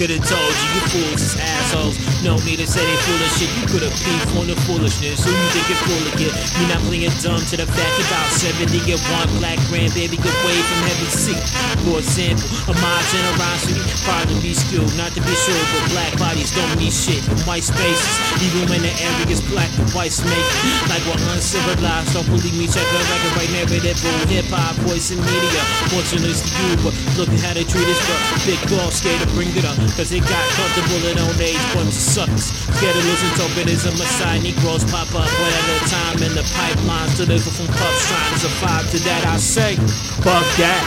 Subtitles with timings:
[0.00, 2.00] could've told you, you fools is assholes.
[2.24, 5.20] No need to say they full of shit, you could've beef on the foolishness.
[5.20, 6.32] Who you think you're full of kid?
[6.56, 10.56] Me not playing dumb to the fact about 70 and one black grandbaby good way
[10.56, 11.44] from heaven seat.
[11.84, 16.48] For example, of my generosity, probably be skilled, not to be sure, but black bodies
[16.56, 18.16] don't mean shit in white spaces.
[18.40, 20.72] Even when the area is black and white making.
[20.88, 24.00] Like we're uncivilized, don't believe me, check the record right narrative,
[24.32, 25.60] hip hop, voice and media.
[25.92, 29.28] Fortunately to you, but look at how they treat us, but big ball scared to
[29.36, 32.52] bring it up, cause they got comfortable in old age, bunch of suckers.
[32.76, 36.80] Scared listen to tokenism, Messiah Negroes pop up one at a time in the pipeline.
[36.80, 38.90] pipelines, deliver from pups, trying to survive.
[38.90, 39.76] To that I say,
[40.22, 40.82] fuck that.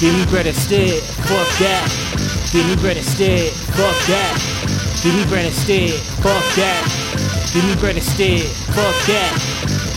[0.00, 1.86] Give me bread instead, fuck that.
[2.52, 4.34] Give me bread instead, fuck that.
[5.02, 6.82] Give me bread instead, fuck that.
[7.52, 8.42] Give me bread instead,
[8.74, 9.32] fuck that.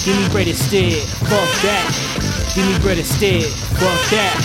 [0.06, 1.88] Give me bread instead, fuck that.
[2.56, 3.46] Give me bread instead,
[3.80, 4.36] fuck that.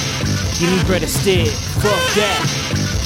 [0.59, 1.49] Give me bread instead,
[1.83, 2.58] fuck that.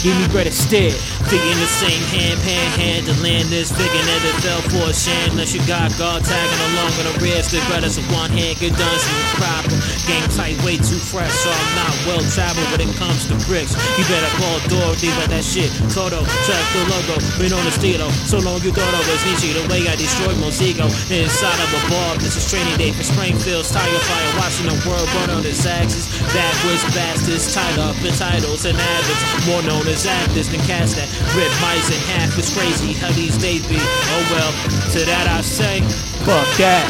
[0.02, 0.98] Give me instead.
[1.30, 5.30] Feet in the same hand, panhandling this, figuring that it fell for a sham.
[5.30, 8.74] Unless you got God tagging along on the wrist, the brothers of one hand, get
[8.74, 9.78] done smooth proper.
[10.10, 13.78] Game tight, way too fresh, so I'm not well traveled when it comes to bricks.
[13.94, 15.70] You better call Dorothy, but that shit.
[15.94, 18.10] Toto, check the logo, been on the stilo.
[18.26, 20.90] So long you thought I was Nietzsche, the way I destroyed Mosego.
[21.14, 25.06] Inside of a bar, this is training day for Springfield's tire fire, watching the world
[25.14, 26.10] burn on its axis.
[26.34, 30.96] Backwards bastards, tied up in titles and habits, more known as actors than cast.
[31.36, 33.76] Rip mice in half, it's crazy how these days be.
[33.76, 34.52] Oh well,
[34.92, 35.80] to that I say,
[36.24, 36.88] fuck that.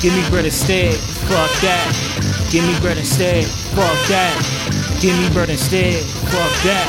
[0.00, 1.88] Give me bread instead, fuck that.
[2.52, 4.36] Give me bread instead, fuck that.
[5.00, 6.88] Give me bread instead, fuck that.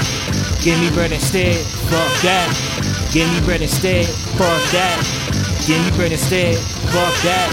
[0.62, 2.52] Give me bread instead, fuck that.
[3.14, 5.00] Give me bread instead, fuck that.
[5.66, 6.58] Give me bread instead,
[6.92, 7.50] fuck that.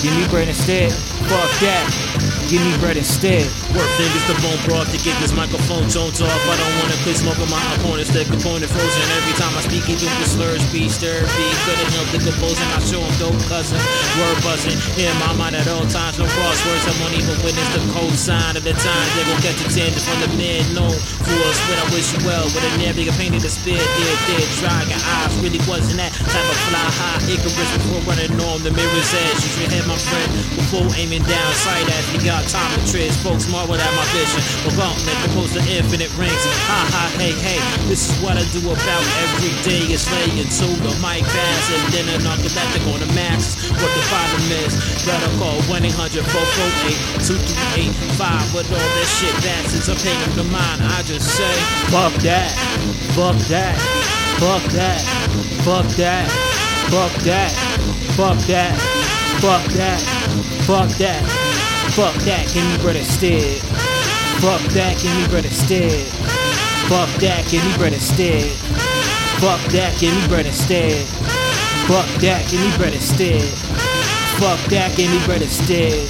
[0.00, 0.92] Give me bread instead,
[1.26, 2.31] fuck that.
[2.52, 3.48] Give me bread instead.
[3.72, 6.42] Work fingers to bone broad to get this microphone toned off.
[6.44, 9.08] I don't wanna quit smoking my opponents, the component frozen.
[9.16, 11.48] Every time I speak, even the slurs, speech, therapy.
[11.64, 12.68] Couldn't help the composing.
[12.76, 13.80] I show them dope cousin.
[14.20, 16.20] Word buzzing in my mind at all times.
[16.20, 16.84] No crosswords.
[16.84, 19.06] I won't even witness the cold sign of the time.
[19.16, 20.92] They gon' catch a tangent from the man known
[21.24, 21.56] for us.
[21.72, 22.44] But I wish you well.
[22.52, 24.84] With a never painted the spear, dead, dead, dry.
[24.92, 27.32] Got eyes really wasn't that type of fly high.
[27.32, 29.40] Icarus before running on the mirror's edge.
[29.40, 30.28] You should have my friend
[30.60, 33.12] before aiming down sight as we got tread.
[33.22, 34.42] Folks marvel at my vision.
[34.66, 36.42] A gauntlet composed of infinite rings.
[36.66, 37.60] Ha ha, hey, hey.
[37.86, 39.86] This is what I do about every day.
[39.92, 43.70] It's laying to the mic pass and then an narcoleptic on the masses.
[43.70, 44.74] What the problem is,
[45.06, 48.54] better call 1 800 448 2385.
[48.54, 50.82] With all that shit bastards are paying the mind.
[50.82, 51.54] I just say,
[51.90, 52.50] fuck that.
[53.14, 53.76] Fuck that.
[54.40, 55.00] Fuck that.
[55.62, 56.26] Fuck that.
[56.90, 57.50] Fuck that.
[58.16, 58.74] Fuck that.
[59.40, 60.00] Fuck that.
[60.66, 61.71] Fuck that.
[61.92, 62.48] Fuck that.
[62.54, 63.60] Give me bread instead.
[64.40, 64.96] Fuck that.
[65.02, 66.06] Give me bread instead.
[66.88, 67.46] Fuck that.
[67.50, 68.48] Give me bread instead.
[69.36, 69.98] Fuck that.
[70.00, 71.04] Give me bread instead.
[71.86, 72.48] Fuck that.
[72.48, 73.44] Give me bread instead.
[74.40, 74.96] Fuck that.
[74.96, 76.08] Give me bread instead.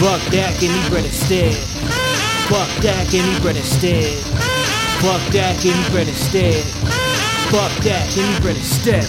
[0.00, 0.58] Fuck that.
[0.58, 1.54] Give me bread instead.
[2.48, 3.10] Fuck that.
[3.10, 4.16] Give me bread instead.
[5.04, 5.60] Fuck that.
[5.60, 6.64] Give me bread instead.
[7.52, 8.08] Fuck that.
[8.14, 9.04] Give me bread instead.